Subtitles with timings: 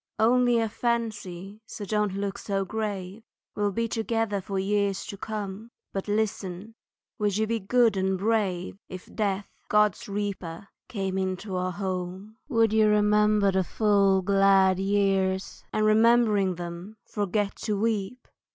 [0.17, 3.21] Only a fancy, so don't look grave,
[3.55, 6.73] We'll be together for years to come, But, listen,
[7.19, 12.37] would you be good and brave If Death, God's reaper, came into our home?
[12.49, 18.27] Would you remember the full glad years, And remembering them forget to weep?